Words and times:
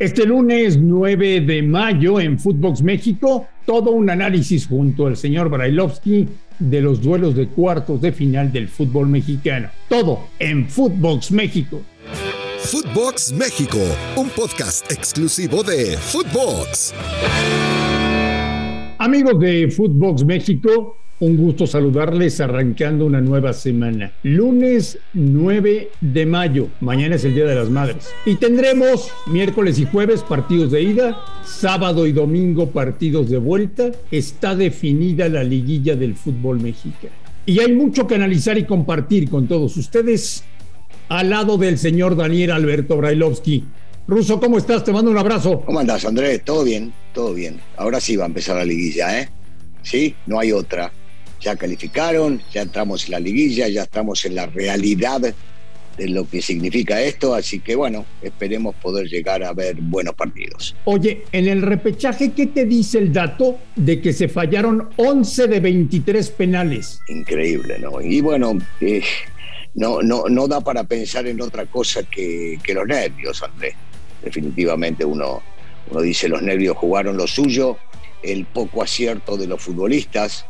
Este 0.00 0.24
lunes 0.24 0.78
9 0.78 1.42
de 1.42 1.62
mayo 1.62 2.18
en 2.18 2.38
Footbox 2.38 2.80
México, 2.80 3.48
todo 3.66 3.90
un 3.90 4.08
análisis 4.08 4.66
junto 4.66 5.06
al 5.06 5.14
señor 5.18 5.50
Brailovsky 5.50 6.26
de 6.58 6.80
los 6.80 7.02
duelos 7.02 7.36
de 7.36 7.48
cuartos 7.48 8.00
de 8.00 8.10
final 8.10 8.50
del 8.50 8.68
fútbol 8.68 9.08
mexicano. 9.08 9.68
Todo 9.90 10.20
en 10.38 10.66
Footbox 10.66 11.30
México. 11.32 11.82
Footbox 12.60 13.34
México, 13.34 13.76
un 14.16 14.30
podcast 14.30 14.90
exclusivo 14.90 15.62
de 15.62 15.98
Footbox. 15.98 16.94
Amigos 18.96 19.38
de 19.38 19.70
Footbox 19.70 20.24
México, 20.24 20.96
un 21.20 21.36
gusto 21.36 21.66
saludarles 21.66 22.40
arrancando 22.40 23.04
una 23.04 23.20
nueva 23.20 23.52
semana. 23.52 24.10
Lunes 24.22 24.98
9 25.12 25.90
de 26.00 26.26
mayo. 26.26 26.68
Mañana 26.80 27.16
es 27.16 27.24
el 27.24 27.34
Día 27.34 27.44
de 27.44 27.54
las 27.54 27.68
Madres. 27.68 28.08
Y 28.24 28.36
tendremos 28.36 29.10
miércoles 29.26 29.78
y 29.78 29.84
jueves 29.84 30.22
partidos 30.22 30.70
de 30.70 30.82
ida, 30.82 31.18
sábado 31.44 32.06
y 32.06 32.12
domingo 32.12 32.70
partidos 32.70 33.28
de 33.28 33.36
vuelta. 33.36 33.90
Está 34.10 34.56
definida 34.56 35.28
la 35.28 35.44
liguilla 35.44 35.94
del 35.94 36.14
fútbol 36.14 36.58
mexicano. 36.58 37.12
Y 37.44 37.60
hay 37.60 37.72
mucho 37.72 38.06
que 38.06 38.14
analizar 38.14 38.56
y 38.56 38.64
compartir 38.64 39.28
con 39.28 39.46
todos 39.46 39.76
ustedes 39.76 40.42
al 41.10 41.28
lado 41.28 41.58
del 41.58 41.76
señor 41.76 42.16
Daniel 42.16 42.52
Alberto 42.52 42.96
Brailovsky. 42.96 43.64
Ruso, 44.08 44.40
¿cómo 44.40 44.56
estás? 44.56 44.84
Te 44.84 44.92
mando 44.92 45.10
un 45.10 45.18
abrazo. 45.18 45.60
¿Cómo 45.66 45.80
andás, 45.80 46.06
Andrés? 46.06 46.42
¿Todo 46.44 46.64
bien? 46.64 46.94
Todo 47.12 47.34
bien. 47.34 47.60
Ahora 47.76 48.00
sí 48.00 48.16
va 48.16 48.24
a 48.24 48.28
empezar 48.28 48.56
la 48.56 48.64
liguilla, 48.64 49.20
¿eh? 49.20 49.28
Sí, 49.82 50.14
no 50.26 50.38
hay 50.38 50.52
otra 50.52 50.90
ya 51.40 51.56
calificaron, 51.56 52.42
ya 52.52 52.62
entramos 52.62 53.04
en 53.06 53.12
la 53.12 53.20
liguilla, 53.20 53.68
ya 53.68 53.82
estamos 53.82 54.24
en 54.24 54.34
la 54.34 54.46
realidad 54.46 55.20
de 55.20 55.34
lo 56.08 56.28
que 56.28 56.40
significa 56.40 57.00
esto, 57.02 57.34
así 57.34 57.60
que 57.60 57.74
bueno, 57.74 58.06
esperemos 58.22 58.74
poder 58.76 59.06
llegar 59.08 59.42
a 59.42 59.52
ver 59.52 59.76
buenos 59.76 60.14
partidos. 60.14 60.74
Oye, 60.84 61.24
en 61.32 61.46
el 61.46 61.62
repechaje, 61.62 62.32
¿qué 62.32 62.46
te 62.46 62.64
dice 62.64 62.98
el 62.98 63.12
dato 63.12 63.58
de 63.76 64.00
que 64.00 64.12
se 64.12 64.28
fallaron 64.28 64.88
11 64.96 65.48
de 65.48 65.60
23 65.60 66.30
penales? 66.30 67.00
Increíble, 67.08 67.78
¿no? 67.78 68.00
Y 68.00 68.20
bueno, 68.20 68.58
eh, 68.80 69.02
no, 69.74 70.00
no, 70.00 70.24
no 70.28 70.48
da 70.48 70.60
para 70.60 70.84
pensar 70.84 71.26
en 71.26 71.40
otra 71.40 71.66
cosa 71.66 72.02
que, 72.04 72.58
que 72.62 72.74
los 72.74 72.86
nervios, 72.86 73.42
Andrés. 73.42 73.74
Definitivamente 74.22 75.04
uno, 75.04 75.42
uno 75.90 76.00
dice 76.00 76.28
los 76.28 76.42
nervios 76.42 76.76
jugaron 76.76 77.16
lo 77.16 77.26
suyo, 77.26 77.76
el 78.22 78.44
poco 78.46 78.82
acierto 78.82 79.36
de 79.36 79.46
los 79.46 79.62
futbolistas, 79.62 80.46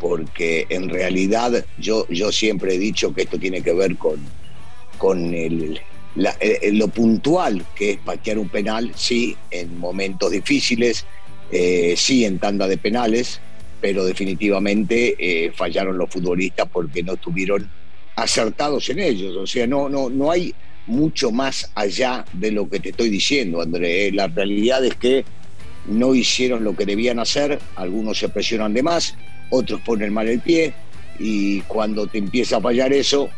porque 0.00 0.66
en 0.70 0.88
realidad 0.88 1.64
yo, 1.78 2.06
yo 2.08 2.32
siempre 2.32 2.74
he 2.74 2.78
dicho 2.78 3.14
que 3.14 3.22
esto 3.22 3.38
tiene 3.38 3.62
que 3.62 3.74
ver 3.74 3.96
con, 3.96 4.18
con 4.98 5.34
el, 5.34 5.80
lo 6.72 6.88
puntual 6.88 7.64
que 7.74 7.92
es 7.92 7.98
patear 7.98 8.38
un 8.38 8.48
penal, 8.48 8.92
sí, 8.96 9.36
en 9.50 9.78
momentos 9.78 10.32
difíciles, 10.32 11.04
eh, 11.52 11.94
sí, 11.96 12.24
en 12.24 12.38
tanda 12.38 12.66
de 12.66 12.78
penales, 12.78 13.40
pero 13.80 14.04
definitivamente 14.04 15.16
eh, 15.18 15.52
fallaron 15.54 15.98
los 15.98 16.10
futbolistas 16.10 16.68
porque 16.72 17.02
no 17.02 17.14
estuvieron 17.14 17.70
acertados 18.16 18.88
en 18.90 18.98
ellos. 18.98 19.36
O 19.36 19.46
sea, 19.46 19.66
no, 19.66 19.88
no, 19.88 20.10
no 20.10 20.30
hay 20.30 20.54
mucho 20.86 21.30
más 21.30 21.70
allá 21.74 22.24
de 22.32 22.50
lo 22.50 22.68
que 22.68 22.80
te 22.80 22.90
estoy 22.90 23.08
diciendo, 23.08 23.60
André. 23.60 24.12
La 24.12 24.26
realidad 24.28 24.84
es 24.84 24.94
que 24.96 25.24
no 25.86 26.14
hicieron 26.14 26.64
lo 26.64 26.76
que 26.76 26.84
debían 26.84 27.18
hacer, 27.18 27.58
algunos 27.76 28.18
se 28.18 28.28
presionan 28.28 28.74
de 28.74 28.82
más, 28.82 29.14
otros 29.50 29.80
ponen 29.82 30.12
mal 30.12 30.28
el 30.28 30.40
pie 30.40 30.72
y 31.18 31.60
cuando 31.62 32.06
te 32.06 32.18
empieza 32.18 32.56
a 32.56 32.60
fallar 32.60 32.92
eso, 32.92 33.28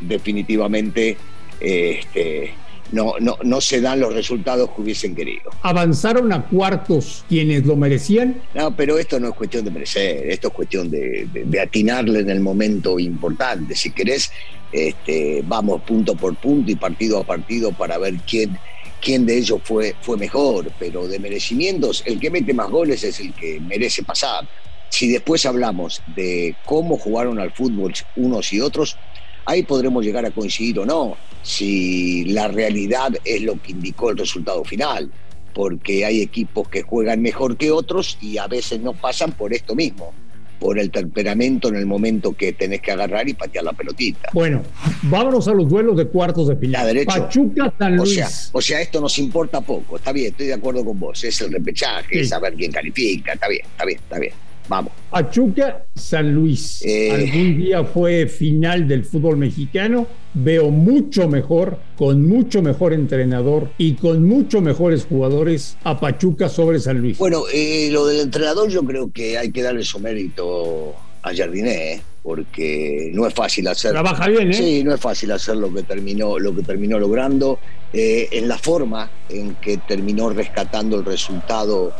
definitivamente 0.00 1.16
este, 1.60 2.54
no, 2.92 3.14
no, 3.20 3.38
no 3.42 3.60
se 3.60 3.80
dan 3.80 4.00
los 4.00 4.14
resultados 4.14 4.70
que 4.70 4.82
hubiesen 4.82 5.14
querido. 5.14 5.50
¿Avanzaron 5.62 6.32
a 6.32 6.44
cuartos 6.46 7.24
quienes 7.28 7.66
lo 7.66 7.74
merecían? 7.74 8.40
No, 8.54 8.76
pero 8.76 8.98
esto 8.98 9.18
no 9.18 9.28
es 9.28 9.34
cuestión 9.34 9.64
de 9.64 9.70
merecer, 9.70 10.30
esto 10.30 10.48
es 10.48 10.54
cuestión 10.54 10.90
de, 10.90 11.26
de, 11.32 11.60
atinarle 11.60 12.20
en 12.20 12.30
el 12.30 12.40
momento 12.40 12.98
importante. 12.98 13.74
Si 13.74 13.90
querés, 13.90 14.30
este, 14.70 15.42
vamos 15.46 15.82
punto 15.82 16.14
por 16.14 16.36
punto 16.36 16.70
y 16.70 16.76
partido 16.76 17.18
a 17.18 17.24
partido 17.24 17.72
para 17.72 17.98
ver 17.98 18.14
quién, 18.28 18.58
quién 19.00 19.26
de 19.26 19.38
ellos 19.38 19.60
fue, 19.64 19.96
fue 20.00 20.16
mejor, 20.16 20.70
pero 20.78 21.08
de 21.08 21.18
merecimientos, 21.18 22.02
el 22.06 22.20
que 22.20 22.30
mete 22.30 22.52
más 22.52 22.70
goles 22.70 23.02
es 23.04 23.20
el 23.20 23.32
que 23.32 23.58
merece 23.60 24.02
pasar. 24.02 24.46
Si 24.92 25.10
después 25.10 25.46
hablamos 25.46 26.02
de 26.14 26.54
cómo 26.66 26.98
jugaron 26.98 27.38
al 27.38 27.50
fútbol 27.50 27.94
unos 28.14 28.52
y 28.52 28.60
otros, 28.60 28.98
ahí 29.46 29.62
podremos 29.62 30.04
llegar 30.04 30.26
a 30.26 30.30
coincidir 30.30 30.80
o 30.80 30.84
no, 30.84 31.16
si 31.42 32.26
la 32.26 32.48
realidad 32.48 33.10
es 33.24 33.40
lo 33.40 33.60
que 33.60 33.72
indicó 33.72 34.10
el 34.10 34.18
resultado 34.18 34.62
final, 34.64 35.10
porque 35.54 36.04
hay 36.04 36.20
equipos 36.20 36.68
que 36.68 36.82
juegan 36.82 37.22
mejor 37.22 37.56
que 37.56 37.70
otros 37.70 38.18
y 38.20 38.36
a 38.36 38.46
veces 38.48 38.80
no 38.80 38.92
pasan 38.92 39.32
por 39.32 39.54
esto 39.54 39.74
mismo 39.74 40.12
por 40.60 40.78
el 40.78 40.90
temperamento 40.90 41.68
en 41.68 41.76
el 41.76 41.86
momento 41.86 42.34
que 42.34 42.52
tenés 42.52 42.82
que 42.82 42.92
agarrar 42.92 43.26
y 43.28 43.32
patear 43.32 43.64
la 43.64 43.72
pelotita. 43.72 44.28
Bueno, 44.32 44.62
vámonos 45.04 45.48
a 45.48 45.54
los 45.54 45.68
duelos 45.68 45.96
de 45.96 46.06
cuartos 46.06 46.48
de 46.48 46.56
final. 46.56 47.04
Pachuca 47.04 47.72
San 47.78 47.96
Luis. 47.96 48.12
O 48.12 48.14
sea, 48.14 48.28
o 48.52 48.60
sea, 48.60 48.80
esto 48.82 49.00
nos 49.00 49.18
importa 49.18 49.62
poco. 49.62 49.96
Está 49.96 50.12
bien, 50.12 50.28
estoy 50.28 50.48
de 50.48 50.54
acuerdo 50.54 50.84
con 50.84 51.00
vos. 51.00 51.24
Es 51.24 51.40
el 51.40 51.50
repechaje, 51.50 52.20
es 52.20 52.28
saber 52.28 52.54
quién 52.54 52.70
califica. 52.70 53.32
Está 53.32 53.48
bien, 53.48 53.62
está 53.64 53.84
bien, 53.84 53.98
está 53.98 54.18
bien. 54.20 54.51
Vamos. 54.72 54.94
Pachuca, 55.10 55.84
San 55.94 56.32
Luis. 56.32 56.80
Eh. 56.80 57.10
Algún 57.12 57.58
día 57.58 57.84
fue 57.84 58.26
final 58.26 58.88
del 58.88 59.04
fútbol 59.04 59.36
mexicano. 59.36 60.06
Veo 60.32 60.70
mucho 60.70 61.28
mejor, 61.28 61.78
con 61.94 62.26
mucho 62.26 62.62
mejor 62.62 62.94
entrenador 62.94 63.68
y 63.76 63.96
con 63.96 64.24
mucho 64.24 64.62
mejores 64.62 65.04
jugadores 65.04 65.76
a 65.84 66.00
Pachuca 66.00 66.48
sobre 66.48 66.80
San 66.80 67.02
Luis. 67.02 67.18
Bueno, 67.18 67.42
eh, 67.52 67.90
lo 67.92 68.06
del 68.06 68.20
entrenador 68.20 68.70
yo 68.70 68.82
creo 68.82 69.12
que 69.12 69.36
hay 69.36 69.52
que 69.52 69.60
darle 69.60 69.84
su 69.84 70.00
mérito 70.00 70.94
a 71.20 71.34
Jardiné, 71.36 71.92
¿eh? 71.92 72.02
porque 72.22 73.10
no 73.12 73.26
es 73.26 73.34
fácil 73.34 73.68
hacer. 73.68 73.90
Trabaja 73.90 74.26
bien, 74.28 74.52
¿eh? 74.52 74.54
Sí, 74.54 74.84
no 74.84 74.94
es 74.94 75.00
fácil 75.02 75.32
hacer 75.32 75.56
lo 75.56 75.70
que 75.74 75.82
terminó, 75.82 76.38
lo 76.38 76.56
que 76.56 76.62
terminó 76.62 76.98
logrando. 76.98 77.58
en 77.92 78.48
la 78.48 78.56
forma 78.56 79.10
en 79.28 79.56
que 79.56 79.76
terminó 79.76 80.30
rescatando 80.30 80.96
el 80.96 81.04
resultado 81.04 81.92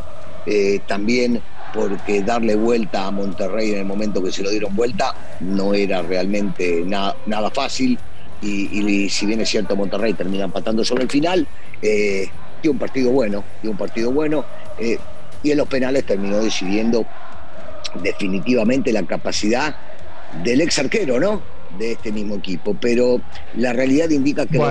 también 0.87 1.39
porque 1.73 2.21
darle 2.21 2.55
vuelta 2.55 3.07
a 3.07 3.11
Monterrey 3.11 3.71
en 3.71 3.79
el 3.79 3.85
momento 3.85 4.23
que 4.23 4.31
se 4.31 4.43
lo 4.43 4.51
dieron 4.51 4.75
vuelta 4.75 5.15
no 5.39 5.73
era 5.73 6.01
realmente 6.01 6.83
nada 6.85 7.49
fácil. 7.51 7.97
Y, 8.41 9.09
si 9.09 9.25
bien 9.25 9.39
es 9.39 9.49
cierto, 9.49 9.75
Monterrey 9.75 10.13
termina 10.13 10.43
empatando 10.43 10.83
sobre 10.83 11.03
el 11.03 11.09
final, 11.09 11.47
eh, 11.81 12.27
dio 12.61 12.71
un 12.71 12.77
partido 12.77 13.09
bueno, 13.09 13.43
dio 13.61 13.71
un 13.71 13.77
partido 13.77 14.11
bueno. 14.11 14.45
Eh, 14.77 14.97
y 15.41 15.51
en 15.51 15.57
los 15.57 15.67
penales 15.67 16.05
terminó 16.05 16.39
decidiendo 16.39 17.05
definitivamente 18.01 18.91
la 18.91 19.03
capacidad 19.03 19.75
del 20.43 20.61
ex 20.61 20.79
arquero, 20.79 21.19
¿no? 21.19 21.41
De 21.77 21.93
este 21.93 22.11
mismo 22.11 22.35
equipo. 22.35 22.75
Pero 22.79 23.21
la 23.55 23.71
realidad 23.71 24.09
indica 24.09 24.45
que. 24.45 24.57
Lo, 24.57 24.63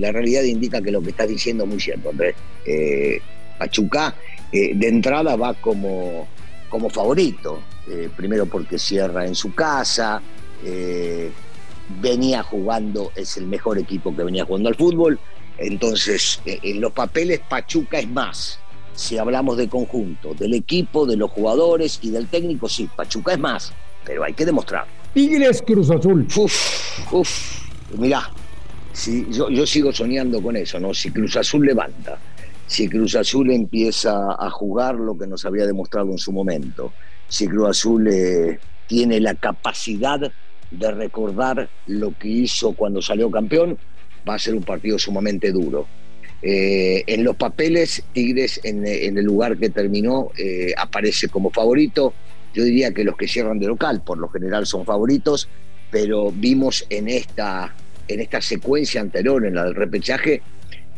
la 0.00 0.12
realidad 0.12 0.42
indica 0.42 0.82
que 0.82 0.90
lo 0.90 1.02
que 1.02 1.10
estás 1.10 1.28
diciendo 1.28 1.64
es 1.64 1.70
muy 1.70 1.80
cierto, 1.80 2.10
Andrés. 2.10 2.34
Eh, 2.66 3.20
Pachuca 3.58 4.14
eh, 4.52 4.72
de 4.74 4.88
entrada 4.88 5.34
va 5.36 5.54
como, 5.54 6.28
como 6.68 6.90
favorito, 6.90 7.60
eh, 7.88 8.10
primero 8.14 8.44
porque 8.46 8.78
cierra 8.78 9.26
en 9.26 9.34
su 9.34 9.54
casa, 9.54 10.20
eh, 10.64 11.30
venía 12.00 12.42
jugando, 12.42 13.12
es 13.16 13.38
el 13.38 13.46
mejor 13.46 13.78
equipo 13.78 14.14
que 14.14 14.24
venía 14.24 14.44
jugando 14.44 14.68
al 14.68 14.74
fútbol, 14.74 15.18
entonces 15.56 16.40
en 16.44 16.80
los 16.80 16.92
papeles 16.92 17.40
Pachuca 17.48 17.98
es 17.98 18.08
más. 18.08 18.58
Si 18.94 19.16
hablamos 19.16 19.56
de 19.56 19.68
conjunto, 19.68 20.34
del 20.34 20.52
equipo, 20.52 21.06
de 21.06 21.16
los 21.16 21.30
jugadores 21.30 21.98
y 22.02 22.10
del 22.10 22.26
técnico, 22.28 22.68
sí, 22.68 22.90
Pachuca 22.94 23.32
es 23.32 23.38
más, 23.38 23.72
pero 24.04 24.22
hay 24.22 24.34
que 24.34 24.44
demostrar. 24.44 24.86
Tigres 25.14 25.62
Cruz 25.62 25.90
Azul. 25.90 26.26
Uf, 26.36 27.12
uf, 27.12 27.62
mirá, 27.96 28.30
si, 28.92 29.26
yo, 29.30 29.48
yo 29.48 29.66
sigo 29.66 29.92
soñando 29.92 30.42
con 30.42 30.56
eso, 30.56 30.78
¿no? 30.78 30.92
Si 30.92 31.10
Cruz 31.10 31.36
Azul 31.36 31.64
levanta, 31.64 32.18
si 32.72 32.88
Cruz 32.88 33.14
Azul 33.16 33.50
empieza 33.50 34.34
a 34.38 34.48
jugar 34.48 34.94
lo 34.94 35.18
que 35.18 35.26
nos 35.26 35.44
había 35.44 35.66
demostrado 35.66 36.10
en 36.10 36.16
su 36.16 36.32
momento, 36.32 36.94
si 37.28 37.46
Cruz 37.46 37.68
Azul 37.68 38.08
eh, 38.08 38.58
tiene 38.86 39.20
la 39.20 39.34
capacidad 39.34 40.32
de 40.70 40.90
recordar 40.90 41.68
lo 41.86 42.16
que 42.18 42.28
hizo 42.28 42.72
cuando 42.72 43.02
salió 43.02 43.30
campeón, 43.30 43.76
va 44.26 44.36
a 44.36 44.38
ser 44.38 44.54
un 44.54 44.62
partido 44.62 44.98
sumamente 44.98 45.52
duro. 45.52 45.86
Eh, 46.40 47.04
en 47.06 47.24
los 47.24 47.36
papeles, 47.36 48.04
Tigres 48.14 48.58
en, 48.64 48.86
el 48.86 49.22
lugar 49.22 49.58
que 49.58 49.68
terminó 49.68 50.30
eh, 50.38 50.72
aparece 50.74 51.28
como 51.28 51.50
favorito. 51.50 52.14
Yo 52.54 52.64
diría 52.64 52.94
que 52.94 53.04
los 53.04 53.18
que 53.18 53.28
cierran 53.28 53.58
de 53.58 53.66
local 53.66 54.02
por 54.02 54.16
lo 54.16 54.30
general 54.30 54.64
son 54.66 54.86
favoritos, 54.86 55.46
pero 55.90 56.32
vimos 56.32 56.86
en 56.88 57.08
esta, 57.08 57.74
en 58.08 58.20
esta 58.20 58.40
secuencia 58.40 59.02
anterior, 59.02 59.44
en 59.44 59.56
la 59.56 59.64
del 59.64 59.74
repechaje, 59.74 60.40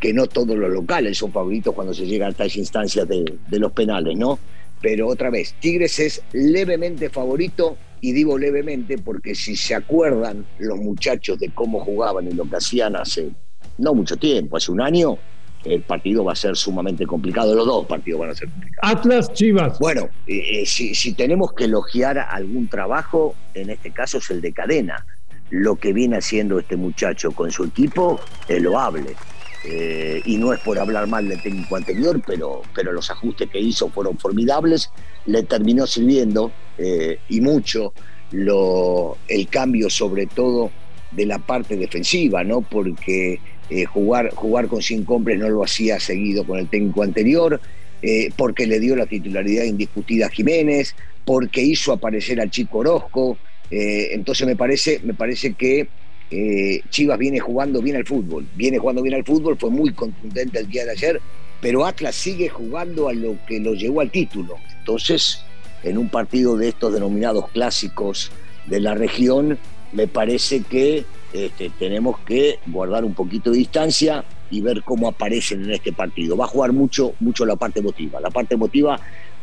que 0.01 0.13
no 0.13 0.27
todos 0.27 0.57
los 0.57 0.71
locales 0.71 1.19
son 1.19 1.33
favoritos 1.33 1.75
cuando 1.75 1.95
se 1.95 2.07
llega 2.07 2.27
a 2.27 2.31
estas 2.31 2.57
instancias 2.57 3.09
de, 3.09 3.39
los 3.51 3.73
penales, 3.73 4.17
¿no? 4.17 4.39
Pero 4.81 5.09
otra 5.09 5.31
vez, 5.31 5.55
Tigres 5.61 5.99
es 5.99 6.23
levemente 6.33 7.09
favorito 7.09 7.77
y 8.01 8.13
digo 8.13 8.37
levemente 8.37 8.99
porque 8.99 9.35
si 9.35 9.57
se 9.57 9.75
acuerdan 9.75 10.45
los 10.59 10.79
muchachos 10.79 11.39
de 11.39 11.49
cómo 11.51 11.81
jugaban 11.81 12.29
y 12.29 12.35
lo 12.35 12.45
que 12.45 12.57
hacían 12.57 12.97
hace 12.97 13.31
no 13.79 13.95
mucho 13.95 14.17
tiempo, 14.17 14.57
hace 14.57 14.71
un 14.71 14.83
año, 14.83 15.19
el 15.65 15.83
partido 15.83 16.25
va 16.25 16.33
a 16.33 16.37
ser 16.37 16.57
sumamente 16.57 17.07
complicado. 17.07 17.55
Los 17.55 17.67
dos 17.67 17.87
partidos 17.87 18.21
van 18.21 18.31
a 18.31 18.35
ser 18.35 18.49
complicados. 18.49 18.97
Atlas 18.97 19.33
Chivas. 19.33 19.79
Bueno, 19.79 20.09
eh, 20.27 20.63
eh, 20.63 20.67
si, 20.67 21.13
tenemos 21.15 21.53
que 21.53 21.65
elogiar 21.65 22.19
algún 22.19 22.69
trabajo, 22.69 23.35
en 23.55 23.71
este 23.71 23.91
caso 23.91 24.19
es 24.19 24.31
el 24.31 24.41
de 24.41 24.53
cadena. 24.53 25.07
Lo 25.51 25.77
que 25.77 25.93
viene 25.93 26.17
haciendo 26.17 26.59
este 26.59 26.77
muchacho 26.77 27.33
con 27.33 27.51
su 27.51 27.65
equipo 27.65 28.21
es 28.49 28.61
loable. 28.63 29.15
Eh, 29.65 30.21
y 30.27 30.37
no 30.37 30.53
es 30.53 30.61
por 30.61 30.79
hablar 30.79 31.07
mal 31.07 31.29
del 31.29 31.41
técnico 31.43 31.77
anterior, 31.77 32.21
pero, 32.27 32.63
pero 32.75 32.93
los 32.93 33.11
ajustes 33.11 33.49
que 33.51 33.61
hizo 33.61 33.89
fueron 33.89 34.19
formidables. 34.19 34.91
Le 35.27 35.43
terminó 35.43 35.87
sirviendo 35.87 36.53
y 37.29 37.41
mucho 37.41 37.95
lo, 38.33 39.17
el 39.29 39.49
cambio, 39.49 39.89
sobre 39.89 40.27
todo 40.27 40.71
de 41.13 41.27
la 41.27 41.39
parte 41.39 41.77
defensiva, 41.77 42.43
¿no? 42.43 42.61
Porque 42.61 43.41
eh, 43.71 43.85
jugar, 43.85 44.35
jugar 44.35 44.67
con 44.69 44.83
cinco 44.83 45.15
hombres 45.15 45.39
no 45.39 45.49
lo 45.49 45.65
hacía 45.65 45.99
seguido 46.01 46.45
con 46.45 46.59
el 46.59 46.69
técnico 46.69 47.03
anterior, 47.03 47.61
eh, 48.03 48.31
porque 48.37 48.67
le 48.67 48.81
dio 48.81 48.97
la 48.97 49.07
titularidad 49.07 49.65
indiscutida 49.65 50.27
a 50.27 50.31
Jiménez, 50.31 50.95
porque 51.25 51.63
hizo 51.63 51.93
aparecer 51.93 52.41
al 52.41 52.51
chico 52.51 52.79
Orozco. 52.79 53.39
Eh, 53.71 54.09
entonces 54.13 54.47
me 54.47 54.57
parece, 54.57 55.01
me 55.05 55.15
parece 55.15 55.55
que 55.55 55.89
Chivas 56.91 57.19
viene 57.19 57.39
jugando 57.39 57.81
bien 57.81 57.97
al 57.97 58.07
fútbol, 58.07 58.47
viene 58.57 58.79
jugando 58.79 59.03
bien 59.03 59.15
al 59.15 59.25
fútbol, 59.25 59.57
fue 59.57 59.71
muy 59.71 59.93
contundente 59.93 60.59
el 60.59 60.69
día 60.69 60.85
de 60.85 60.91
ayer, 60.93 61.21
pero 61.61 61.87
Atlas 61.87 62.15
sigue 62.15 62.49
jugando 62.49 63.09
a 63.09 63.13
lo 63.13 63.37
que 63.47 63.61
lo 63.61 63.75
llevó 63.75 64.01
al 64.01 64.11
título. 64.11 64.57
Entonces, 64.79 65.41
en 65.83 65.99
un 65.99 66.09
partido 66.09 66.57
de 66.57 66.69
estos 66.69 66.93
denominados 66.93 67.49
clásicos 67.51 68.33
de 68.67 68.81
la 68.81 68.95
región, 68.95 69.59
me 69.93 70.09
parece 70.09 70.63
que 70.63 71.05
este, 71.33 71.71
tenemos 71.79 72.19
que 72.21 72.59
guardar 72.67 73.05
un 73.05 73.15
poquito 73.15 73.51
de 73.51 73.59
distancia 73.59 74.25
y 74.51 74.61
ver 74.61 74.83
cómo 74.83 75.09
aparecen 75.09 75.65
en 75.65 75.73
este 75.73 75.93
partido. 75.93 76.37
Va 76.37 76.45
a 76.45 76.49
jugar 76.49 76.73
mucho, 76.73 77.15
mucho 77.21 77.47
la 77.47 77.57
parte 77.57 77.81
emotiva. 77.81 78.21
La 78.21 78.31
parte 78.31 78.55
emotiva 78.55 78.99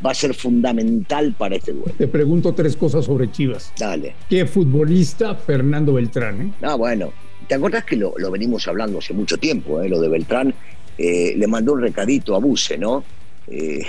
va 0.05 0.11
a 0.11 0.13
ser 0.13 0.33
fundamental 0.33 1.33
para 1.37 1.55
este 1.55 1.73
duelo. 1.73 1.93
Te 1.97 2.07
pregunto 2.07 2.53
tres 2.53 2.75
cosas 2.75 3.05
sobre 3.05 3.31
Chivas. 3.31 3.73
Dale. 3.77 4.15
¿Qué 4.29 4.45
futbolista 4.45 5.35
Fernando 5.35 5.93
Beltrán? 5.93 6.41
Eh? 6.41 6.51
Ah, 6.61 6.75
bueno. 6.75 7.11
¿Te 7.47 7.55
acuerdas 7.55 7.83
que 7.83 7.97
lo, 7.97 8.13
venimos 8.31 8.67
hablando 8.67 8.99
hace 8.99 9.13
mucho 9.13 9.37
tiempo, 9.37 9.81
eh, 9.81 9.89
lo 9.89 9.99
de 9.99 10.07
Beltrán? 10.07 10.53
Eh, 10.97 11.33
le 11.35 11.47
mandó 11.47 11.73
un 11.73 11.81
recadito 11.81 12.35
a 12.35 12.39
Buse, 12.39 12.77
¿no? 12.77 13.03
Eh, 13.47 13.81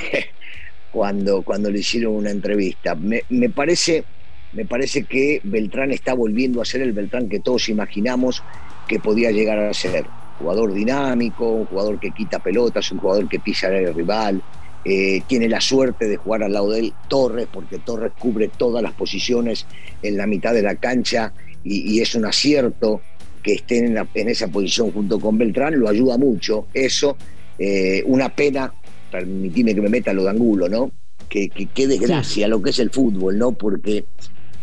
cuando, 0.92 1.42
cuando 1.42 1.70
le 1.70 1.78
hicieron 1.78 2.14
una 2.14 2.30
entrevista. 2.30 2.94
Me, 2.94 3.22
me 3.28 3.50
parece 3.50 4.04
me 4.52 4.66
parece 4.66 5.04
que 5.04 5.40
Beltrán 5.44 5.92
está 5.92 6.14
volviendo 6.14 6.60
a 6.60 6.64
ser 6.64 6.82
el 6.82 6.92
Beltrán 6.92 7.28
que 7.28 7.40
todos 7.40 7.68
imaginamos 7.68 8.42
que 8.86 8.98
podía 8.98 9.30
llegar 9.30 9.58
a 9.58 9.72
ser. 9.72 10.04
Jugador 10.42 10.74
dinámico, 10.74 11.48
un 11.48 11.66
jugador 11.66 12.00
que 12.00 12.10
quita 12.10 12.40
pelotas, 12.40 12.90
un 12.90 12.98
jugador 12.98 13.28
que 13.28 13.38
pisa 13.38 13.68
al 13.68 13.94
rival. 13.94 14.42
Eh, 14.84 15.22
tiene 15.28 15.48
la 15.48 15.60
suerte 15.60 16.08
de 16.08 16.16
jugar 16.16 16.42
al 16.42 16.52
lado 16.52 16.72
de 16.72 16.80
él 16.80 16.92
Torres, 17.08 17.46
porque 17.50 17.78
Torres 17.78 18.12
cubre 18.18 18.48
todas 18.48 18.82
las 18.82 18.92
posiciones 18.92 19.66
en 20.02 20.16
la 20.16 20.26
mitad 20.26 20.52
de 20.52 20.62
la 20.62 20.74
cancha 20.74 21.32
y, 21.62 22.00
es 22.00 22.16
un 22.16 22.24
acierto 22.24 23.00
que 23.44 23.52
esté 23.54 23.78
en, 23.86 24.28
esa 24.28 24.48
posición 24.48 24.90
junto 24.90 25.20
con 25.20 25.38
Beltrán, 25.38 25.78
lo 25.78 25.88
ayuda 25.88 26.18
mucho. 26.18 26.66
Eso, 26.74 27.16
eh, 27.58 28.02
una 28.06 28.28
pena, 28.30 28.72
permitime 29.10 29.72
que 29.72 29.80
me 29.80 29.88
meta 29.88 30.12
lo 30.12 30.24
de 30.24 30.30
Angulo, 30.30 30.68
¿no? 30.68 30.90
Que, 31.28 31.48
que, 31.48 31.86
desgracia 31.86 32.48
lo 32.48 32.60
que 32.60 32.70
es 32.70 32.78
el 32.80 32.90
fútbol, 32.90 33.38
¿no? 33.38 33.52
Porque 33.52 34.04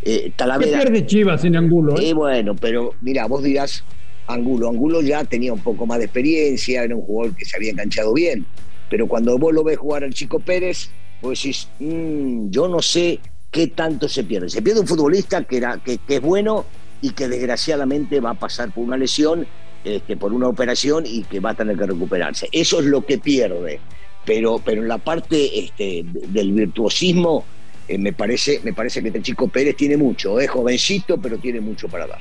eh, 0.03 0.31
Talavera. 0.35 0.79
¿Qué 0.79 0.85
pierde 0.85 1.05
Chivas 1.05 1.45
en 1.45 1.55
Angulo? 1.55 1.99
Eh? 1.99 2.13
bueno, 2.13 2.55
pero 2.55 2.93
mira, 3.01 3.25
vos 3.25 3.43
dirás 3.43 3.83
Angulo. 4.29 4.69
Angulo 4.69 5.01
ya 5.01 5.23
tenía 5.23 5.51
un 5.51 5.59
poco 5.59 5.85
más 5.85 5.99
de 5.99 6.05
experiencia, 6.05 6.83
era 6.83 6.95
un 6.95 7.01
jugador 7.01 7.35
que 7.35 7.45
se 7.45 7.55
había 7.55 7.71
enganchado 7.71 8.13
bien. 8.13 8.45
Pero 8.89 9.07
cuando 9.07 9.37
vos 9.37 9.53
lo 9.53 9.63
ves 9.63 9.77
jugar 9.77 10.03
al 10.03 10.13
Chico 10.13 10.39
Pérez, 10.39 10.89
vos 11.21 11.37
decís, 11.37 11.67
mm, 11.79 12.49
yo 12.49 12.67
no 12.67 12.81
sé 12.81 13.19
qué 13.51 13.67
tanto 13.67 14.07
se 14.07 14.23
pierde. 14.23 14.49
Se 14.49 14.61
pierde 14.61 14.81
un 14.81 14.87
futbolista 14.87 15.43
que, 15.43 15.57
era, 15.57 15.81
que, 15.83 15.99
es 16.07 16.21
bueno 16.21 16.65
y 17.01 17.11
que 17.11 17.27
desgraciadamente 17.27 18.19
va 18.19 18.31
a 18.31 18.33
pasar 18.35 18.71
por 18.71 18.83
una 18.83 18.97
lesión, 18.97 19.47
este, 19.83 20.15
por 20.17 20.33
una 20.33 20.47
operación 20.47 21.05
y 21.05 21.23
que 21.23 21.39
va 21.39 21.51
a 21.51 21.55
tener 21.55 21.77
que 21.77 21.87
recuperarse. 21.87 22.47
Eso 22.51 22.79
es 22.79 22.85
lo 22.85 23.05
que 23.05 23.17
pierde. 23.17 23.79
Pero, 24.25 24.61
pero 24.63 24.81
en 24.81 24.87
la 24.87 24.99
parte 24.99 25.59
este, 25.59 26.03
del 26.05 26.51
virtuosismo 26.51 27.45
eh, 27.87 27.97
me, 27.97 28.13
parece, 28.13 28.59
me 28.63 28.73
parece 28.73 29.01
que 29.01 29.07
este 29.07 29.21
chico 29.21 29.47
Pérez 29.47 29.75
tiene 29.75 29.97
mucho, 29.97 30.39
es 30.39 30.49
jovencito, 30.49 31.19
pero 31.19 31.39
tiene 31.39 31.61
mucho 31.61 31.87
para 31.87 32.05
dar. 32.05 32.19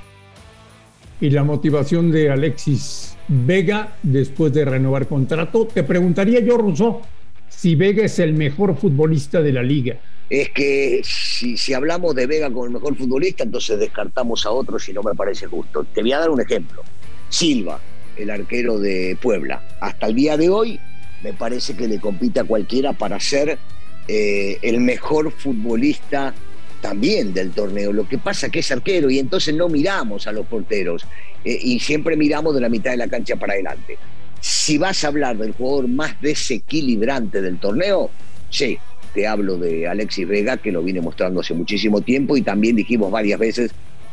Y 1.21 1.31
la 1.31 1.43
motivación 1.43 2.11
de 2.11 2.31
Alexis 2.31 3.17
Vega 3.27 3.97
después 4.03 4.53
de 4.53 4.65
renovar 4.65 5.07
contrato, 5.07 5.67
te 5.67 5.83
preguntaría 5.83 6.41
yo, 6.41 6.57
Rousseau, 6.57 7.03
si 7.49 7.75
Vega 7.75 8.05
es 8.05 8.19
el 8.21 8.35
mejor 8.35 8.77
futbolista 8.77 9.43
de 9.43 9.53
la 9.53 9.63
liga. 9.63 9.99
Es 10.31 10.51
que 10.51 11.01
si, 11.05 11.75
hablamos 11.75 12.15
de 12.15 12.27
Vega 12.27 12.49
como 12.49 12.67
el 12.67 12.71
mejor 12.71 12.97
futbolista, 12.97 13.45
entonces 13.45 13.79
descartamos 13.79 14.47
a 14.47 14.51
otros 14.51 14.89
y 14.89 14.93
no 14.93 15.03
me 15.03 15.15
parece 15.15 15.47
justo. 15.47 15.85
Te 15.93 16.03
voy 16.03 16.13
a 16.13 16.21
dar 16.21 16.31
un 16.31 16.41
ejemplo. 16.41 16.83
Silva, 17.29 17.81
el 18.17 18.31
arquero 18.31 18.79
de 18.79 19.17
Puebla. 19.21 19.63
Hasta 19.81 20.07
el 20.07 20.15
día 20.15 20.37
de 20.37 20.51
hoy 20.51 20.79
me 21.23 21.33
parece 21.33 21.75
que 21.77 21.89
le 21.89 21.99
compite 21.99 22.41
a 22.41 22.45
cualquiera 22.45 22.93
para 22.93 23.19
ser 23.19 23.59
eh, 24.07 24.59
el 24.63 24.81
mejor 24.81 25.33
futbolista 25.33 26.35
también 26.81 27.33
del 27.33 27.51
torneo. 27.51 27.93
Lo 27.93 28.09
que 28.09 28.19
pasa 28.19 28.49
que 28.49 28.61
es 28.61 28.71
arquero 28.71 29.11
y 29.11 29.19
entonces 29.19 29.55
no 29.55 29.69
miramos 29.69 30.27
a 30.27 30.33
los 30.33 30.47
porteros 30.47 31.05
eh, 31.45 31.59
y 31.63 31.81
siempre 31.81 32.17
miramos 32.17 32.55
de 32.55 32.61
la 32.61 32.69
mitad 32.69 32.91
de 32.91 32.97
la 32.97 33.09
cancha 33.09 33.37
para 33.37 33.55
adelante. 33.55 33.99
Si 34.41 34.79
vas 34.79 35.05
a 35.05 35.09
hablar 35.09 35.37
del 35.37 35.53
jugador 35.53 35.89
más 35.89 36.21
desequilibrante 36.21 37.43
del 37.43 37.59
torneo, 37.59 38.11
sí, 38.51 38.79
te 39.15 39.27
hablo 39.27 39.57
de 39.59 39.89
Alexis 39.89 40.29
Vega, 40.29 40.59
que 40.59 40.71
lo 40.71 40.83
viene 40.83 41.01
mostrando 41.01 41.41
hace 41.41 41.55
muchísimo 41.55 42.01
tiempo 42.01 42.37
y 42.37 42.43
también 42.43 42.77
dijimos 42.77 43.11
varias 43.11 43.39
veces 43.39 43.73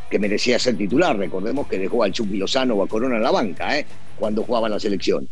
que 0.09 0.19
merecía 0.19 0.57
ser 0.57 0.77
titular. 0.77 1.17
Recordemos 1.17 1.67
que 1.67 1.77
dejó 1.77 2.03
al 2.03 2.11
Chucky 2.11 2.37
Lozano 2.37 2.75
o 2.75 2.83
a 2.83 2.87
Corona 2.87 3.17
en 3.17 3.23
la 3.23 3.31
banca 3.31 3.77
¿eh? 3.77 3.85
cuando 4.17 4.43
jugaba 4.43 4.67
en 4.67 4.73
la 4.73 4.79
selección. 4.79 5.29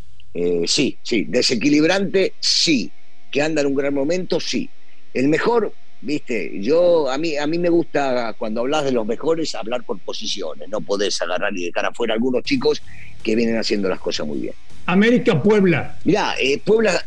sí, 0.66 0.98
sí, 1.02 1.26
desequilibrante, 1.28 2.34
sí 2.40 2.92
que 3.34 3.42
anda 3.42 3.62
en 3.62 3.68
un 3.68 3.76
gran 3.76 3.94
momento, 3.94 4.40
sí. 4.40 4.70
El 5.14 5.28
mejor, 5.28 5.74
viste, 6.04 6.52
yo 6.62 7.10
a 7.10 7.18
mí 7.18 7.38
a 7.38 7.48
mí 7.48 7.58
me 7.58 7.70
gusta 7.70 8.36
cuando 8.38 8.62
hablas 8.62 8.84
de 8.84 8.92
los 8.92 9.06
mejores 9.06 9.56
hablar 9.56 9.84
por 9.84 10.00
posiciones, 10.00 10.70
no 10.70 10.82
podés 10.82 11.22
agarrar 11.22 11.58
y 11.58 11.66
dejar 11.66 11.86
afuera 11.86 12.14
algunos 12.14 12.44
chicos 12.44 12.82
que 13.24 13.36
vienen 13.36 13.58
haciendo 13.58 13.88
las 13.90 14.00
cosas 14.00 14.28
muy 14.28 14.40
bien. 14.40 14.54
América 14.86 15.42
Puebla. 15.42 15.98
Mirá, 16.04 16.36
eh, 16.40 16.62
Puebla 16.64 17.04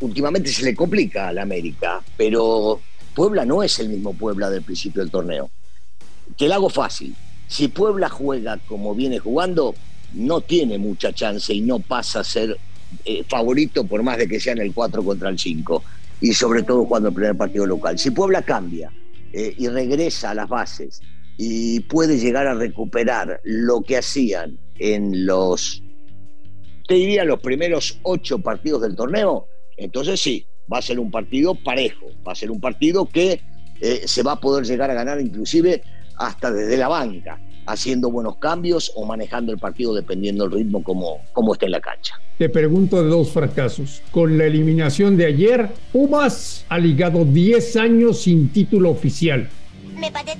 últimamente 0.00 0.50
se 0.50 0.64
le 0.64 0.74
complica 0.74 1.28
a 1.28 1.32
la 1.32 1.42
América, 1.42 2.02
pero 2.16 2.80
Puebla 3.14 3.44
no 3.44 3.62
es 3.62 3.78
el 3.78 3.88
mismo 3.88 4.12
Puebla 4.14 4.50
del 4.50 4.62
principio 4.62 5.00
del 5.00 5.12
torneo. 5.12 5.50
Te 6.36 6.48
lo 6.48 6.54
hago 6.54 6.70
fácil. 6.70 7.14
Si 7.46 7.68
Puebla 7.68 8.08
juega 8.08 8.58
como 8.66 8.94
viene 8.94 9.20
jugando, 9.20 9.74
no 10.14 10.40
tiene 10.40 10.76
mucha 10.78 11.12
chance 11.12 11.54
y 11.54 11.60
no 11.60 11.78
pasa 11.78 12.20
a 12.20 12.24
ser 12.24 12.56
eh, 13.04 13.22
favorito 13.28 13.84
por 13.84 14.02
más 14.02 14.18
de 14.18 14.26
que 14.26 14.40
sean 14.40 14.58
el 14.58 14.72
4 14.72 15.04
contra 15.04 15.28
el 15.28 15.38
5 15.38 15.84
y 16.24 16.32
sobre 16.32 16.62
todo 16.62 16.86
cuando 16.86 17.10
el 17.10 17.14
primer 17.14 17.36
partido 17.36 17.66
local. 17.66 17.98
Si 17.98 18.10
Puebla 18.10 18.40
cambia 18.40 18.90
eh, 19.30 19.54
y 19.58 19.68
regresa 19.68 20.30
a 20.30 20.34
las 20.34 20.48
bases 20.48 21.02
y 21.36 21.80
puede 21.80 22.16
llegar 22.16 22.46
a 22.46 22.54
recuperar 22.54 23.42
lo 23.44 23.82
que 23.82 23.98
hacían 23.98 24.58
en 24.78 25.26
los, 25.26 25.82
te 26.88 26.94
diría, 26.94 27.24
los 27.24 27.40
primeros 27.40 28.00
ocho 28.04 28.38
partidos 28.38 28.80
del 28.80 28.96
torneo, 28.96 29.48
entonces 29.76 30.18
sí, 30.18 30.46
va 30.72 30.78
a 30.78 30.82
ser 30.82 30.98
un 30.98 31.10
partido 31.10 31.54
parejo, 31.62 32.06
va 32.26 32.32
a 32.32 32.36
ser 32.36 32.50
un 32.50 32.58
partido 32.58 33.04
que 33.04 33.42
eh, 33.82 34.04
se 34.06 34.22
va 34.22 34.32
a 34.32 34.40
poder 34.40 34.64
llegar 34.64 34.90
a 34.90 34.94
ganar 34.94 35.20
inclusive 35.20 35.82
hasta 36.16 36.50
desde 36.50 36.78
la 36.78 36.88
banca 36.88 37.38
haciendo 37.66 38.10
buenos 38.10 38.36
cambios 38.36 38.92
o 38.94 39.04
manejando 39.04 39.52
el 39.52 39.58
partido 39.58 39.94
dependiendo 39.94 40.44
del 40.44 40.58
ritmo 40.58 40.82
como, 40.82 41.20
como 41.32 41.54
esté 41.54 41.66
en 41.66 41.72
la 41.72 41.80
cancha. 41.80 42.20
Te 42.38 42.48
pregunto 42.48 43.02
de 43.02 43.08
dos 43.08 43.30
fracasos. 43.30 44.02
Con 44.10 44.36
la 44.36 44.44
eliminación 44.44 45.16
de 45.16 45.26
ayer, 45.26 45.70
Pumas 45.92 46.64
ha 46.68 46.78
ligado 46.78 47.24
10 47.24 47.76
años 47.76 48.22
sin 48.22 48.48
título 48.50 48.90
oficial. 48.90 49.48
Me 49.96 50.10
pateó 50.10 50.34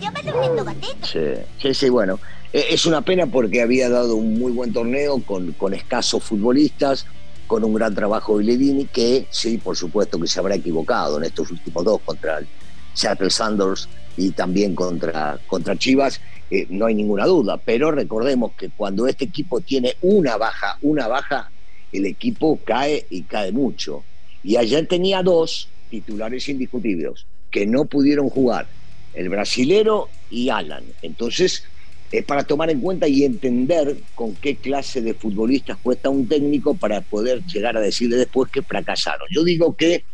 Sí, 1.03 1.21
sí, 1.61 1.75
sí, 1.75 1.89
bueno. 1.89 2.19
E, 2.53 2.67
es 2.71 2.87
una 2.87 3.03
pena 3.03 3.27
porque 3.27 3.63
había 3.63 3.89
dado 3.89 4.17
un 4.17 4.39
muy 4.39 4.53
buen 4.53 4.73
torneo 4.73 5.23
con, 5.23 5.53
con 5.53 5.75
escasos 5.75 6.23
futbolistas, 6.23 7.07
con 7.47 7.63
un 7.63 7.75
gran 7.75 7.95
trabajo 7.95 8.39
de 8.39 8.45
Ledini, 8.45 8.87
que 8.87 9.27
sí, 9.31 9.59
por 9.59 9.77
supuesto 9.77 10.19
que 10.19 10.27
se 10.27 10.41
habrá 10.41 10.57
equivocado 10.57 11.19
en 11.19 11.25
estos 11.25 11.51
últimos 11.51 11.85
dos 11.85 12.01
contra 12.05 12.39
el 12.39 12.49
Seattle 12.95 13.31
Sanders 13.31 13.89
y 14.17 14.31
también 14.31 14.75
contra, 14.75 15.39
contra 15.47 15.77
Chivas 15.77 16.21
eh, 16.51 16.67
no 16.71 16.87
hay 16.87 16.95
ninguna 16.95 17.27
duda, 17.27 17.57
pero 17.57 17.91
recordemos 17.91 18.53
que 18.53 18.71
cuando 18.71 19.07
este 19.07 19.25
equipo 19.25 19.61
tiene 19.61 19.95
una 20.03 20.37
baja, 20.37 20.79
una 20.83 21.09
baja, 21.09 21.51
el 21.93 22.07
equipo 22.07 22.59
cae 22.65 23.07
y 23.11 23.23
cae 23.23 23.53
mucho. 23.53 24.05
Y 24.43 24.57
ayer 24.57 24.87
tenía 24.87 25.23
dos 25.23 25.69
titulares 25.91 26.49
indiscutibles 26.49 27.27
que 27.51 27.67
no 27.67 27.85
pudieron 27.85 28.29
jugar, 28.29 28.67
el 29.15 29.29
brasilero 29.29 30.09
y 30.29 30.49
Alan. 30.49 30.85
Entonces, 31.03 31.65
eh, 32.13 32.23
para 32.23 32.45
tomar 32.45 32.71
en 32.71 32.81
cuenta 32.81 33.09
y 33.09 33.25
entender 33.25 33.97
con 34.15 34.35
qué 34.35 34.57
clase 34.57 35.01
de 35.01 35.15
futbolistas 35.15 35.79
cuesta 35.79 36.11
un 36.11 36.29
técnico 36.29 36.75
para 36.75 37.01
poder 37.01 37.45
llegar 37.45 37.77
a 37.77 37.81
decirle 37.81 38.17
después 38.17 38.51
que 38.51 38.63
fracasaron. 38.63 39.27
Yo 39.31 39.45
digo 39.45 39.75
que 39.77 40.05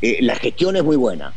eh, 0.00 0.18
la 0.20 0.36
gestión 0.36 0.76
es 0.76 0.84
muy 0.84 0.96
buena 0.96 1.34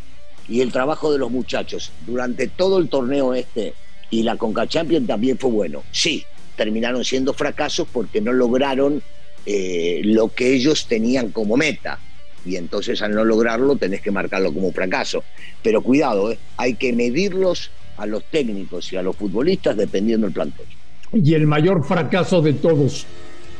y 0.47 0.61
el 0.61 0.71
trabajo 0.71 1.11
de 1.11 1.17
los 1.17 1.31
muchachos 1.31 1.91
durante 2.05 2.47
todo 2.47 2.77
el 2.77 2.89
torneo 2.89 3.33
este 3.33 3.73
y 4.11 4.23
la 4.23 4.35
Conca 4.35 4.67
Champions 4.67 5.07
también 5.07 5.39
fue 5.39 5.49
bueno. 5.49 5.83
Sí, 5.91 6.23
terminaron 6.55 7.03
siendo 7.03 7.33
fracasos 7.33 7.87
porque 7.91 8.21
no 8.21 8.33
lograron 8.33 9.01
eh, 9.45 10.01
lo 10.03 10.27
que 10.27 10.53
ellos 10.53 10.85
tenían 10.85 11.31
como 11.31 11.57
meta. 11.57 11.97
Y 12.45 12.57
entonces 12.57 13.01
al 13.01 13.13
no 13.15 13.23
lograrlo 13.23 13.77
tenés 13.77 14.01
que 14.01 14.11
marcarlo 14.11 14.53
como 14.53 14.71
fracaso. 14.71 15.23
Pero 15.63 15.81
cuidado, 15.81 16.35
hay 16.57 16.75
que 16.75 16.93
medirlos 16.93 17.71
a 17.97 18.05
los 18.05 18.23
técnicos 18.25 18.91
y 18.91 18.97
a 18.97 19.01
los 19.01 19.15
futbolistas 19.15 19.77
dependiendo 19.77 20.27
del 20.27 20.33
plantel. 20.33 20.65
Y 21.13 21.33
el 21.33 21.47
mayor 21.47 21.83
fracaso 21.83 22.41
de 22.41 22.53
todos. 22.53 23.05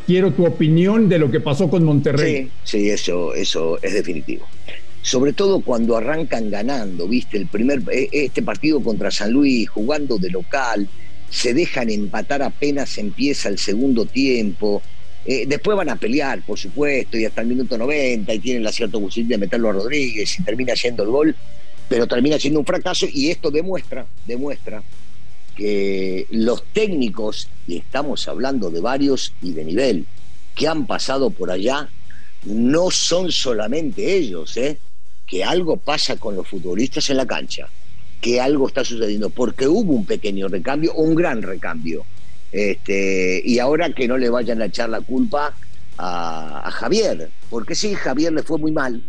Quiero 0.06 0.32
tu 0.32 0.46
opinión 0.46 1.08
de 1.08 1.20
lo 1.20 1.30
que 1.30 1.40
pasó 1.40 1.70
con 1.70 1.84
Monterrey. 1.84 2.50
Sí, 2.64 2.80
sí, 2.80 2.90
eso, 2.90 3.34
eso 3.36 3.80
es 3.82 3.94
definitivo. 3.94 4.48
Sobre 5.02 5.34
todo 5.34 5.62
cuando 5.62 5.98
arrancan 5.98 6.50
ganando, 6.50 7.08
viste, 7.08 7.38
el 7.38 7.48
primer 7.48 7.82
e, 7.92 8.10
este 8.12 8.44
partido 8.44 8.82
contra 8.82 9.10
San 9.10 9.32
Luis, 9.32 9.70
jugando 9.70 10.18
de 10.18 10.30
local, 10.30 10.88
se 11.30 11.54
dejan 11.54 11.90
empatar 11.90 12.44
apenas 12.44 12.98
empieza 12.98 13.50
el 13.50 13.58
segundo 13.58 14.06
tiempo. 14.06 14.82
Eh, 15.26 15.46
después 15.48 15.78
van 15.78 15.90
a 15.90 15.96
pelear, 15.96 16.42
por 16.46 16.60
supuesto, 16.60 17.18
y 17.18 17.26
hasta 17.26 17.42
el 17.42 17.48
minuto 17.48 17.78
90, 17.78 18.34
y 18.34 18.40
tienen 18.40 18.64
la 18.64 18.72
cierta 18.72 19.00
posibilidad 19.00 19.38
de 19.38 19.46
meterlo 19.46 19.70
a 19.70 19.74
Rodríguez 19.74 20.40
y 20.40 20.44
termina 20.44 20.76
siendo 20.76 21.04
el 21.04 21.10
gol 21.10 21.36
pero 21.92 22.08
termina 22.08 22.40
siendo 22.40 22.62
un 22.62 22.66
fracaso 22.66 23.06
y 23.12 23.32
esto 23.32 23.52
demuestra, 23.52 24.06
demuestra 24.26 24.82
que 25.58 26.26
los 26.30 26.64
técnicos, 26.72 27.50
y 27.68 27.80
estamos 27.80 28.30
hablando 28.30 28.72
de 28.72 28.80
varios 28.80 29.34
y 29.42 29.52
de 29.52 29.66
nivel, 29.66 30.06
que 30.56 30.70
han 30.70 30.88
pasado 30.88 31.32
por 31.32 31.52
allá, 31.52 31.90
no 32.46 32.92
son 32.92 33.30
solamente 33.30 34.16
ellos, 34.16 34.56
¿eh? 34.56 34.78
Que 35.32 35.46
algo 35.46 35.78
pasa 35.78 36.18
con 36.18 36.36
los 36.36 36.46
futbolistas 36.46 37.10
en 37.10 37.16
la 37.16 37.26
cancha, 37.26 37.66
que 38.20 38.42
algo 38.42 38.68
está 38.68 38.84
sucediendo, 38.84 39.30
porque 39.30 39.66
hubo 39.66 39.94
un 39.94 40.06
pequeño 40.06 40.50
recambio, 40.50 40.94
un 40.94 41.16
gran 41.16 41.42
recambio. 41.42 42.04
Este, 42.52 43.42
y 43.46 43.58
ahora 43.60 43.94
que 43.94 44.10
no 44.10 44.18
le 44.18 44.30
vayan 44.30 44.62
a 44.62 44.66
echar 44.66 44.90
la 44.90 45.00
culpa 45.00 45.56
a, 45.98 46.68
a 46.68 46.72
Javier, 46.72 47.30
porque 47.50 47.76
sí, 47.76 47.96
Javier 47.96 48.34
le 48.34 48.44
fue 48.44 48.58
muy 48.58 48.74
mal, 48.74 49.02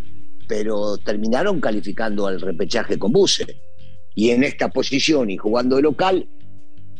pero 0.46 0.96
terminaron 0.98 1.60
calificando 1.60 2.28
al 2.28 2.40
repechaje 2.40 3.00
con 3.00 3.10
Buse. 3.10 3.56
Y 4.14 4.30
en 4.30 4.44
esta 4.44 4.68
posición 4.68 5.28
y 5.28 5.36
jugando 5.36 5.74
de 5.74 5.82
local, 5.82 6.28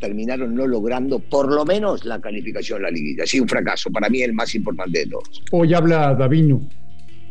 terminaron 0.00 0.52
no 0.52 0.66
logrando 0.66 1.20
por 1.20 1.52
lo 1.52 1.64
menos 1.64 2.04
la 2.04 2.20
calificación 2.20 2.80
a 2.80 2.82
la 2.86 2.90
liguilla. 2.90 3.24
Sí, 3.24 3.38
un 3.38 3.46
fracaso, 3.46 3.88
para 3.92 4.08
mí 4.08 4.20
el 4.20 4.32
más 4.32 4.52
importante 4.56 4.98
de 4.98 5.06
todos. 5.06 5.44
Hoy 5.52 5.74
habla 5.74 6.12
Davino. 6.12 6.68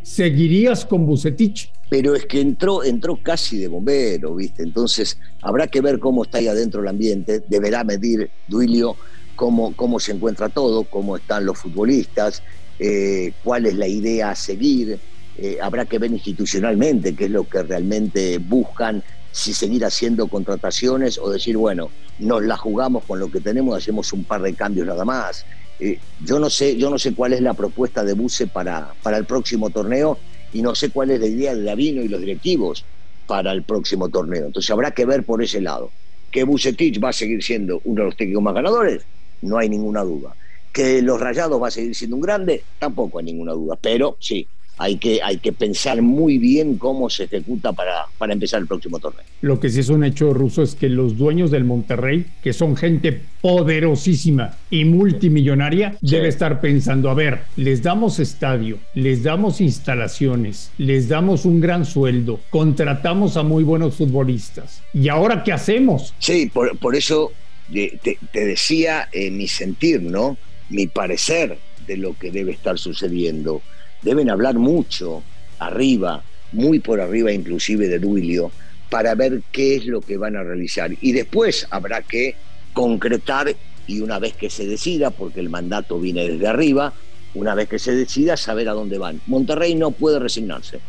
¿Seguirías 0.03 0.85
con 0.85 1.05
Bucetich? 1.05 1.69
Pero 1.91 2.15
es 2.15 2.25
que 2.25 2.39
entró, 2.39 2.83
entró 2.83 3.19
casi 3.21 3.59
de 3.59 3.67
bombero, 3.67 4.35
¿viste? 4.35 4.63
Entonces 4.63 5.19
habrá 5.41 5.67
que 5.67 5.81
ver 5.81 5.99
cómo 5.99 6.23
está 6.23 6.37
ahí 6.37 6.47
adentro 6.47 6.81
el 6.81 6.87
ambiente. 6.87 7.43
Deberá 7.47 7.83
medir 7.83 8.31
Duilio 8.47 8.95
cómo, 9.35 9.75
cómo 9.75 9.99
se 9.99 10.13
encuentra 10.13 10.47
todo, 10.47 10.85
cómo 10.85 11.17
están 11.17 11.45
los 11.45 11.59
futbolistas, 11.59 12.43
eh, 12.79 13.33
cuál 13.43 13.65
es 13.65 13.75
la 13.75 13.87
idea 13.87 14.31
a 14.31 14.35
seguir 14.35 14.99
eh, 15.37 15.57
habrá 15.61 15.85
que 15.85 15.97
ver 15.97 16.11
institucionalmente 16.11 17.15
qué 17.15 17.25
es 17.25 17.31
lo 17.31 17.47
que 17.47 17.63
realmente 17.63 18.37
buscan, 18.37 19.01
si 19.31 19.53
seguir 19.53 19.85
haciendo 19.85 20.27
contrataciones 20.27 21.17
o 21.17 21.29
decir, 21.29 21.55
bueno, 21.57 21.89
nos 22.19 22.43
la 22.43 22.57
jugamos 22.57 23.05
con 23.05 23.19
lo 23.19 23.31
que 23.31 23.39
tenemos, 23.39 23.77
hacemos 23.77 24.11
un 24.13 24.25
par 24.25 24.41
de 24.41 24.53
cambios 24.53 24.87
nada 24.87 25.05
más. 25.05 25.45
Eh, 25.79 25.99
yo, 26.23 26.37
no 26.37 26.49
sé, 26.49 26.77
yo 26.77 26.89
no 26.89 26.99
sé 26.99 27.15
cuál 27.15 27.33
es 27.33 27.41
la 27.41 27.53
propuesta 27.53 28.03
de 28.03 28.13
Buse 28.13 28.47
para, 28.47 28.93
para 29.01 29.17
el 29.17 29.25
próximo 29.25 29.69
torneo 29.69 30.19
y 30.51 30.61
no 30.61 30.75
sé 30.75 30.91
cuál 30.91 31.11
es 31.11 31.19
la 31.19 31.27
idea 31.27 31.55
de 31.55 31.63
Davino 31.63 32.01
y 32.03 32.07
los 32.09 32.21
directivos 32.21 32.87
para 33.25 33.51
el 33.51 33.63
próximo 33.65 34.09
torneo. 34.09 34.45
Entonces 34.47 34.69
habrá 34.71 34.91
que 34.91 35.05
ver 35.05 35.25
por 35.25 35.41
ese 35.43 35.61
lado. 35.61 35.95
Que 36.29 36.43
Bucetich 36.43 37.03
va 37.03 37.09
a 37.09 37.13
seguir 37.13 37.43
siendo 37.43 37.81
uno 37.83 38.01
de 38.03 38.05
los 38.07 38.15
técnicos 38.17 38.43
más 38.43 38.53
ganadores, 38.53 39.07
no 39.41 39.57
hay 39.57 39.69
ninguna 39.69 40.03
duda. 40.03 40.35
Que 40.71 41.01
los 41.01 41.19
Rayados 41.19 41.61
va 41.61 41.67
a 41.67 41.71
seguir 41.71 41.95
siendo 41.95 42.15
un 42.15 42.21
grande, 42.21 42.67
tampoco 42.77 43.19
hay 43.19 43.25
ninguna 43.25 43.53
duda. 43.53 43.77
Pero 43.81 44.17
sí, 44.19 44.49
hay 44.81 44.97
que, 44.97 45.21
hay 45.21 45.37
que 45.37 45.53
pensar 45.53 46.01
muy 46.01 46.39
bien 46.39 46.77
cómo 46.77 47.07
se 47.07 47.25
ejecuta 47.25 47.71
para, 47.71 48.05
para 48.17 48.33
empezar 48.33 48.61
el 48.61 48.67
próximo 48.67 48.97
torneo. 48.97 49.23
Lo 49.41 49.59
que 49.59 49.69
sí 49.69 49.79
es 49.79 49.89
un 49.89 50.03
hecho 50.03 50.33
ruso 50.33 50.63
es 50.63 50.73
que 50.73 50.89
los 50.89 51.17
dueños 51.17 51.51
del 51.51 51.65
Monterrey, 51.65 52.25
que 52.41 52.51
son 52.51 52.75
gente 52.75 53.21
poderosísima 53.41 54.57
y 54.71 54.85
multimillonaria, 54.85 55.97
debe 56.01 56.29
estar 56.29 56.61
pensando, 56.61 57.11
a 57.11 57.13
ver, 57.13 57.41
les 57.57 57.83
damos 57.83 58.17
estadio, 58.17 58.79
les 58.95 59.21
damos 59.21 59.61
instalaciones, 59.61 60.71
les 60.79 61.07
damos 61.07 61.45
un 61.45 61.61
gran 61.61 61.85
sueldo, 61.85 62.39
contratamos 62.49 63.37
a 63.37 63.43
muy 63.43 63.63
buenos 63.63 63.93
futbolistas. 63.93 64.81
¿Y 64.95 65.09
ahora 65.09 65.43
qué 65.43 65.51
hacemos? 65.51 66.15
Sí, 66.17 66.49
por, 66.51 66.75
por 66.79 66.95
eso 66.95 67.31
te, 67.71 68.17
te 68.31 68.45
decía 68.45 69.09
eh, 69.11 69.29
mi 69.29 69.47
sentir, 69.47 70.01
¿no? 70.01 70.39
Mi 70.71 70.87
parecer 70.87 71.59
de 71.85 71.97
lo 71.97 72.17
que 72.17 72.31
debe 72.31 72.51
estar 72.51 72.79
sucediendo 72.79 73.61
deben 74.01 74.29
hablar 74.29 74.55
mucho 74.55 75.23
arriba, 75.59 76.23
muy 76.51 76.79
por 76.79 76.99
arriba 76.99 77.31
inclusive 77.31 77.87
de 77.87 77.99
Duilio, 77.99 78.51
para 78.89 79.15
ver 79.15 79.41
qué 79.51 79.75
es 79.75 79.85
lo 79.85 80.01
que 80.01 80.17
van 80.17 80.35
a 80.35 80.43
realizar. 80.43 80.91
Y 81.01 81.11
después 81.13 81.67
habrá 81.69 82.01
que 82.01 82.35
concretar 82.73 83.55
y 83.87 84.01
una 84.01 84.19
vez 84.19 84.33
que 84.33 84.49
se 84.49 84.65
decida, 84.65 85.11
porque 85.11 85.39
el 85.39 85.49
mandato 85.49 85.99
viene 85.99 86.27
desde 86.27 86.47
arriba, 86.47 86.93
una 87.33 87.55
vez 87.55 87.69
que 87.69 87.79
se 87.79 87.95
decida, 87.95 88.37
saber 88.37 88.69
a 88.69 88.73
dónde 88.73 88.97
van. 88.97 89.21
Monterrey 89.27 89.75
no 89.75 89.91
puede 89.91 90.19
resignarse. 90.19 90.79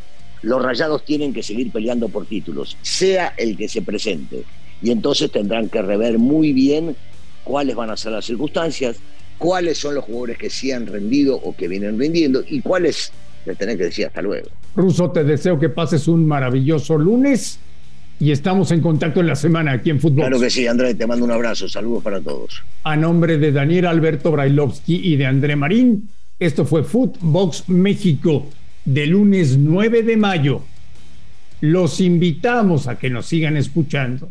Los 0.43 0.61
rayados 0.61 1.05
tienen 1.05 1.33
que 1.33 1.43
seguir 1.43 1.71
peleando 1.71 2.09
por 2.09 2.27
títulos, 2.27 2.77
sea 2.83 3.35
el 3.37 3.57
que 3.57 3.69
se 3.69 3.83
presente. 3.83 4.45
Y 4.83 4.91
entonces 4.91 5.31
tendrán 5.31 5.69
que 5.69 5.81
rever 5.81 6.19
muy 6.19 6.53
bien 6.53 6.97
cuáles 7.45 7.77
van 7.77 7.91
a 7.91 7.97
ser 7.97 8.13
las 8.13 8.25
circunstancias, 8.25 8.97
cuáles 9.43 9.77
son 9.77 9.97
los 9.97 10.05
jugadores 10.05 10.39
que 10.39 10.49
sí 10.49 10.71
han 10.71 10.87
rendido 10.87 11.35
o 11.35 11.57
que 11.57 11.67
vienen 11.67 11.99
rindiendo 11.99 12.45
y 12.49 12.61
cuáles 12.61 13.11
le 13.45 13.57
tenés 13.57 13.77
que 13.77 13.85
decir 13.85 14.07
hasta 14.07 14.23
luego. 14.23 14.47
Ruso, 14.77 15.11
te 15.11 15.25
deseo 15.25 15.59
que 15.59 15.69
pases 15.69 16.07
un 16.07 16.25
maravilloso 16.25 16.97
lunes 16.97 17.59
y 18.21 18.31
estamos 18.31 18.71
en 18.71 18.81
contacto 18.81 19.19
en 19.19 19.27
la 19.27 19.35
semana 19.35 19.73
aquí 19.73 19.91
en 19.91 19.99
Fútbol. 19.99 20.29
Claro 20.29 20.39
que 20.39 20.49
sí, 20.49 20.69
André, 20.69 20.95
te 20.95 21.09
mando 21.09 21.25
un 21.25 21.33
abrazo, 21.33 21.69
saludos 21.69 22.05
para 22.05 22.21
todos. 22.21 22.63
A 22.85 22.95
nombre 22.95 23.37
de 23.37 23.51
Daniel 23.51 23.87
Alberto 23.87 24.31
Brailovsky 24.31 25.13
y 25.13 25.17
de 25.17 25.27
André 25.27 25.57
Marín, 25.57 26.09
esto 26.39 26.65
fue 26.65 26.85
Footbox 26.85 27.69
México 27.69 28.47
de 28.85 29.09
lunes 29.09 29.59
9 29.59 30.05
de 30.05 30.17
mayo. 30.17 30.63
Los 31.61 32.01
invitamos 32.01 32.87
a 32.87 32.97
que 32.97 33.11
nos 33.11 33.27
sigan 33.27 33.57
escuchando. 33.57 34.31